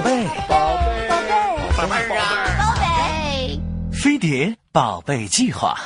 [0.00, 2.24] 宝贝，宝贝，宝贝，宝贝啊，
[2.58, 3.60] 宝贝，
[3.92, 5.78] 飞碟宝贝计划。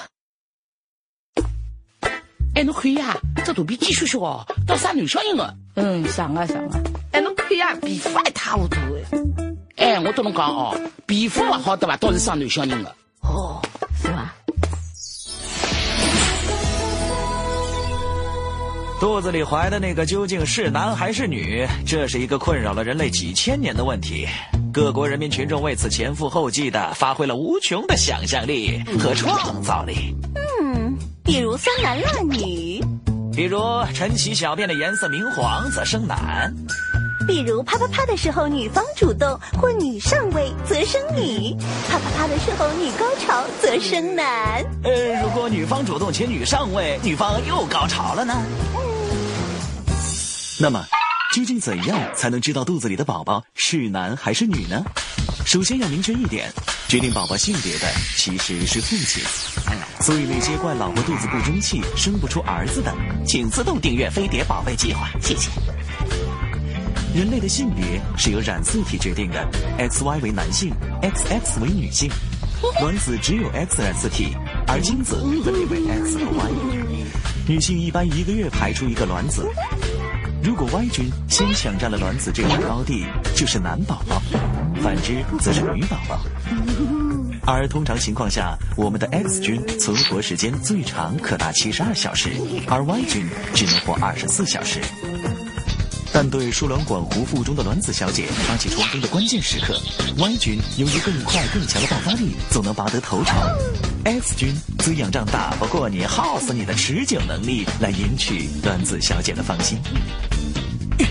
[2.55, 5.53] 哎，侬看呀，这肚皮继续小，到生男小人了。
[5.75, 6.81] 嗯，想啊想啊。
[7.11, 9.85] 哎，侬看呀，皮肤一塌糊涂哎。
[9.85, 11.97] 哎，我跟侬讲哦，皮肤不好对吧？
[11.97, 12.95] 倒是生男小人了。
[19.05, 21.69] 肚子里怀的那个究竟是男还是女？
[21.87, 24.27] 这是一个困扰了人类几千年的问题。
[24.73, 30.17] 各国人民群众为此前赴后继的发挥了无穷的想象力和创造力。
[30.35, 30.97] 嗯。
[31.23, 32.83] 比如酸男辣女，
[33.37, 33.61] 比如
[33.93, 36.51] 晨起小便的颜色明黄则生男，
[37.29, 41.55] 比如啪啪啪的时候女方主动或女上位则生女，
[41.91, 44.65] 啪啪啪的时候女高潮则生男。
[44.83, 48.35] 呃，如果女方主动且女上位，女方又高潮了呢？
[50.57, 50.87] 那么，
[51.33, 54.85] 究竟怎样才能知道肚子里的宝宝是男还是女呢？
[55.45, 56.49] 首先要明确一点，
[56.87, 59.23] 决定宝宝性别的其实是父亲。
[60.01, 62.95] 所以那些怪老婆肚子不争气、生不出儿子的，
[63.27, 65.51] 请自动订阅飞碟宝贝计划，谢谢。
[67.15, 72.09] 人类的性别是由染色体决定的，XY 为男性，XX 为女性。
[72.81, 74.29] 卵子只有 X 染色体，
[74.67, 76.51] 而精子分别为 X 和 Y。
[77.47, 79.47] 女性一般一个月排出一个卵子。
[80.45, 84.21] 如果 Y 菌先抢占了卵子这块高地，就是男宝宝；
[84.83, 86.21] 反之则是女宝宝。
[87.47, 92.29] 而通常情况下，我们的 X 菌存活时间最长可达七十二小时，
[92.69, 94.81] 而 Y 菌只能活二十四小时。
[96.17, 99.77] 但对输卵管壶腹中的卵子小姐发起冲锋的关键时刻
[100.17, 103.33] ，Y 菌由于更快更强的爆发力，总能拔得头筹
[104.05, 109.77] ；X 菌则仰仗打不过你、耗死你的持久能力来赢取卵子小姐的芳心。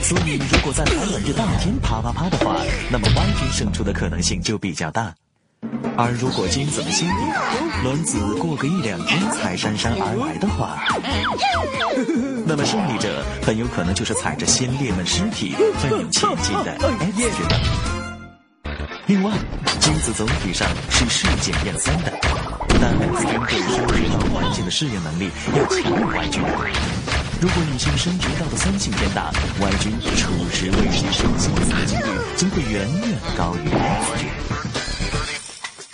[0.02, 2.56] 所以，如果在排卵日当天啪啪啪的话，
[2.90, 5.14] 那么 Y 菌胜出的可能性就比较大。
[5.95, 7.17] 而如果精子们先定，
[7.83, 10.84] 卵子过个一两天才姗姗而来的话，
[12.45, 17.45] 那么胜利者很有可能就是踩着先烈们尸体奋勇前进的 X 军。
[19.06, 19.31] 另外，
[19.79, 22.12] 精子总体上是视检验三的，
[22.81, 26.41] 但 X 军对于受到环境的适应能力要强于 Y 军。
[27.39, 29.29] 如果女性生殖道的酸性偏大
[29.59, 32.03] ，Y 军初时为其生精子的几率
[32.35, 34.28] 将会远远高于 X 军。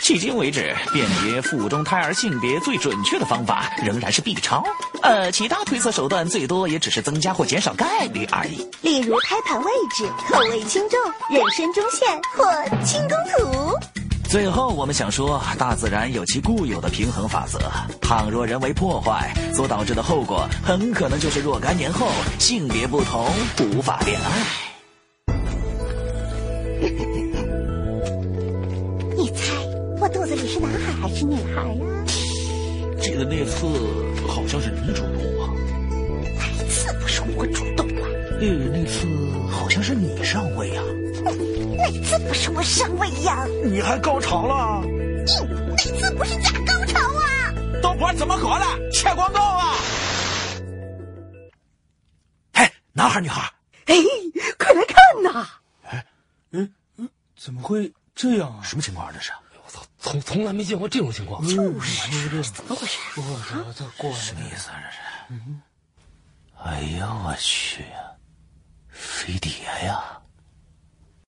[0.09, 4.63] 迄今为止，辨别腹中胎儿性别最准确的方法仍然是 B 超。
[5.03, 8.67] 呃，其他推测手段最多也只是增加或减少概率而已。
[8.81, 10.99] 例如胎盘位置、口味轻重、
[11.29, 13.77] 妊娠中线或清宫图。
[14.27, 17.59] 最后，我们想说，大自然有其固有的平衡法则。
[18.01, 22.07] 倘若人为破坏，所导致的后果很可能就是若干年后
[22.39, 24.68] 性别不同，无法恋爱。
[31.01, 32.05] 还是女孩呀？
[33.01, 33.65] 记得那次
[34.27, 35.53] 好像是你主动啊。
[36.37, 38.03] 哪一次不是我主动啊？
[38.41, 39.07] 呃，那次
[39.49, 40.81] 好像是你上位呀。
[41.77, 43.45] 哪次不是我上位呀？
[43.63, 44.83] 你还高潮了？
[44.85, 45.25] 嗯，
[45.69, 47.53] 哪次不是假高潮啊？
[47.81, 49.75] 都不知道怎么搞的，切广告啊！
[52.53, 53.41] 哎，男孩女孩？
[53.85, 53.95] 哎，
[54.57, 55.47] 快来看呐！
[55.83, 56.05] 哎，
[56.51, 58.59] 嗯嗯，怎么会这样啊？
[58.63, 59.31] 什么情况这是？
[59.99, 62.97] 从从来没见过这种情况，就是怎么回事？
[63.17, 64.81] 我这过什么意思啊？
[65.27, 65.41] 这是？
[66.63, 68.11] 哎呀，我去呀，
[68.89, 69.51] 飞碟
[69.83, 70.18] 呀！